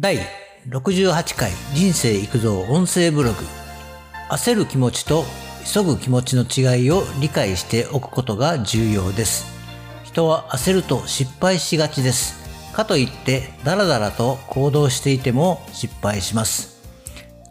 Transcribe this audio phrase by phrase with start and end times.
[0.00, 0.18] 第
[0.68, 3.36] 68回人生育造音声ブログ。
[4.30, 5.22] 焦る気持ちと
[5.70, 9.44] 急ぐ気持ちの違いを理解しておくことが重要です。
[10.02, 12.72] 人は焦ると失敗しがちです。
[12.72, 16.82] かといってダラダラと行動していても失敗します。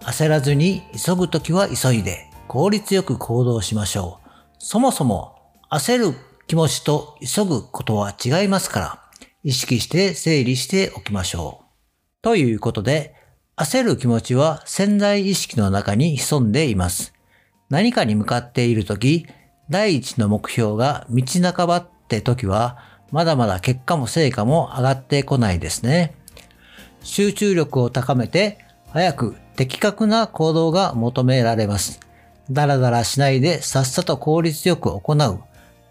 [0.02, 4.30] 焦らずに急ぐときは急いで効率よく行動しましょう。
[4.58, 5.38] そもそも
[5.70, 6.16] 焦る
[6.48, 9.00] 気持ちと急ぐことは違いますから
[9.44, 11.61] 意識して整理しておきましょう。
[12.22, 13.16] ということで、
[13.58, 17.14] 焦る気持ちは潜在意識の中に潜んでいます。
[17.70, 19.26] 何かに向かっているとき、
[19.72, 21.24] 第一の目標が道
[21.54, 22.78] 半ばって時は、
[23.12, 26.14] まだまだ結果も成果も上がってこないですね。
[27.02, 28.60] 集中力を高めて、
[28.92, 32.00] 早く的確な行動が求められます。
[32.52, 35.40] だらだらしないでさっさと効率よく行う。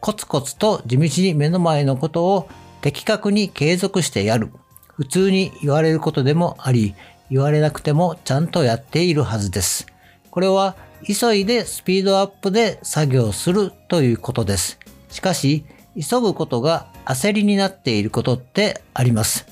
[0.01, 2.49] コツコツと地道に目の前のことを
[2.83, 4.51] 的確に継続してやる。
[5.01, 6.95] 普通に言われることでもあり、
[7.31, 9.87] 言われなくてもちゃんとやっているはずです。
[10.31, 14.79] これは急いでスピードアップで作業するということです。
[15.09, 15.65] しかし、
[15.99, 19.47] 急ぐことが焦りになっていることってあります。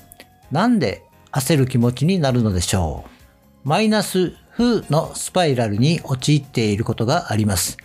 [0.51, 3.05] なんで焦る気持ちになるのでしょ
[3.65, 3.67] う？
[3.67, 7.77] マイナス負のスパイラルに陥っていることがあります。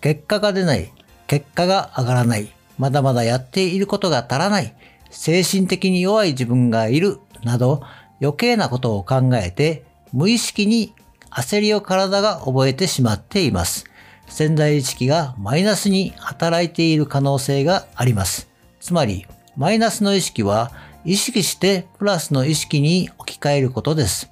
[0.00, 0.92] 結果が出ない、
[1.28, 4.74] 結果が上がらない、まだまだやっていることが足らない、
[5.14, 7.82] 精神的に弱い自分がいるなど
[8.20, 10.92] 余計なことを考えて無意識に
[11.30, 13.84] 焦りを体が覚えてしまっています。
[14.26, 18.48] 潜在意識がマイナスに働いている可能性があります。
[18.80, 19.26] つまり、
[19.56, 20.72] マイナスの意識は
[21.04, 24.30] 意識してプラスの意識に置き換えることです。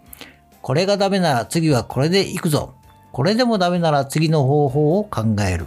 [0.63, 2.75] これがダメなら次はこれで行くぞ。
[3.13, 5.67] これでもダメなら次の方法を考える。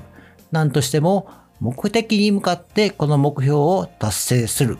[0.51, 4.77] 何としても目的に向かってこの目標を達成する。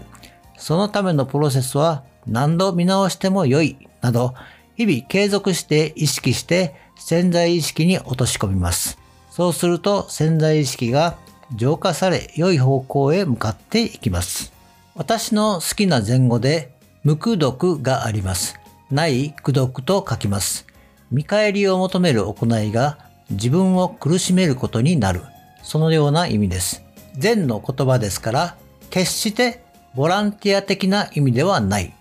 [0.58, 4.34] そのためのプロセスは何度見直しても良いなど、
[4.76, 8.98] 日々継続して意識して潜在意識に落とし込みます。
[9.32, 11.18] そうすると潜在意識が
[11.56, 14.54] 浄化され良い方向へ向かっていきます。
[14.96, 16.72] 私の好きな前後で
[17.04, 18.60] 無垢読があります。
[18.90, 20.66] ない苦読と書きます。
[21.12, 22.98] 見返りを求める行いが
[23.30, 25.22] 自分を苦しめることになる。
[25.64, 26.84] そのような意味です。
[27.18, 28.56] 善の言葉ですから、
[28.90, 29.65] 決して
[29.96, 31.94] ボランティア的な意味ではない。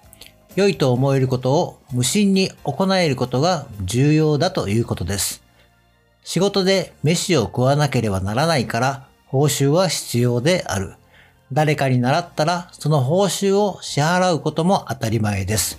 [0.56, 5.42] 良いと思えることを無心に行えることが重要だということです。
[6.24, 10.94] 仕事で飯を食わなければならないから報酬は必要である。
[11.52, 15.78] 誰かに習ったらその報酬を支払うことも当たり前です。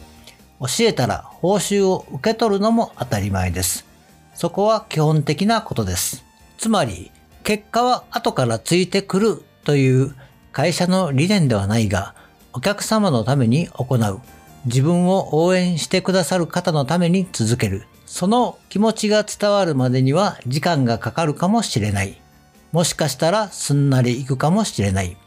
[0.60, 3.86] 教えたら報酬を受け取るのも当たり前です。
[4.36, 6.24] そこは基本的なことです。
[6.58, 7.12] つまり、
[7.44, 10.16] 結果は後からついてくるという
[10.56, 12.16] 会社の理念ではないが、
[12.54, 14.22] お客様のために行う。
[14.64, 17.88] 自分を応援してくださる方のために続ける。
[18.06, 22.22] その気持ちが伝わるまでには時間がかかるかもしれない。
[22.72, 25.18] もしかしたらすんなりいくかもしれない。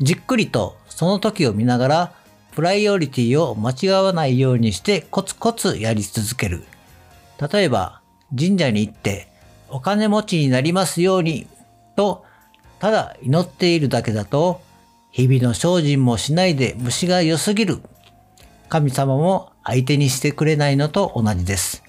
[0.00, 2.12] じっくりとその時を見ながら、
[2.52, 6.64] プライオリティを間違わないようにしてコツコツやり続ける。
[7.52, 8.00] 例えば、
[8.34, 9.28] 神社に行って
[9.68, 11.46] お金持ちになりますように
[11.94, 12.24] と
[12.82, 14.60] ただ祈っているだけだと、
[15.12, 17.78] 日々の精進もしないで虫が良すぎる。
[18.68, 21.84] 神様も相手にしてくれないのと同じです。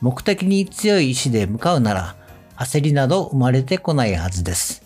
[0.00, 2.14] 目的に強い意志で向かうなら、
[2.54, 4.84] 焦りなど生まれてこないはずです。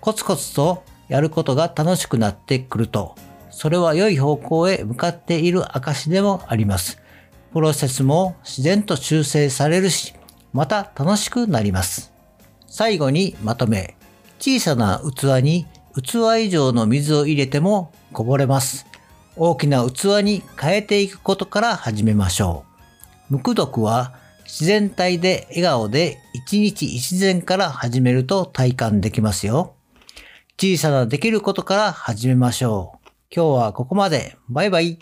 [0.00, 3.14] コツコツとやることが楽しくなってくると、
[3.50, 6.98] それは良い方向へ向かっている証でもあります。
[7.52, 10.14] プロセスも自然と修正されるし、
[10.54, 12.14] また楽しくなります。
[12.66, 13.94] 最後にまとめ、
[14.44, 18.86] 小さな器に器以上の水を入れてもこぼれます。
[19.36, 22.64] 大きな器に変えていくことから始めましょ
[23.30, 23.34] う。
[23.34, 29.74] 無垢読は自然体で笑顔で一日一善から始めると体感できますよ。
[30.60, 33.08] 小さなできることから始めましょう。
[33.32, 34.36] 今日はここまで。
[34.48, 34.98] バイバイ。